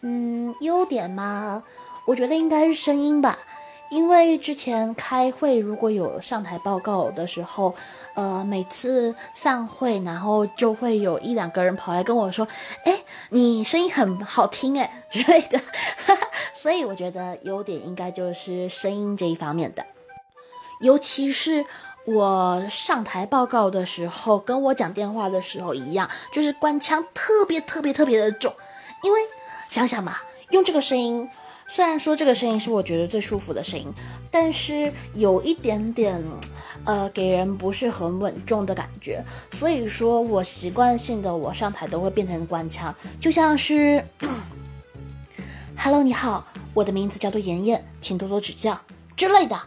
[0.00, 1.62] 嗯，优点嘛，
[2.06, 3.38] 我觉得应该是声音吧。
[3.90, 7.74] 因为之前开会如果有上台报告的时候，
[8.14, 12.46] 呃，每次散会，然后就会有一两个人跑来跟我说
[12.84, 15.58] ：“哎，你声音很好听，哎 之类的。
[16.52, 19.86] ”所以我觉得优点应该就是声音这一方面的，
[20.82, 21.64] 尤其是
[22.04, 28.52] 我上台报告的时候，跟我讲电话的时候一样，就是官腔特别特别特别的重。
[29.02, 29.20] 因为
[29.68, 30.16] 想想嘛，
[30.50, 31.28] 用这个声音。
[31.70, 33.92] 虽然说这个声音是我觉得最舒服的声音，
[34.30, 36.24] 但是有一点点，
[36.84, 39.22] 呃，给人不是很稳重的感觉。
[39.52, 44.02] 所以说我习惯性的我上台都会变成官腔，就像是，
[45.76, 48.80] Hello，你好，我的名字叫做妍妍，请多多指教
[49.14, 49.60] 之类的。